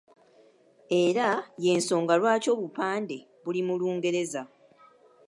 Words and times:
Era 1.03 1.27
y'ensonga 1.63 2.13
lwaki 2.21 2.47
obupande 2.55 3.17
buli 3.43 3.61
mu 3.67 3.73
Lungereza. 3.79 4.43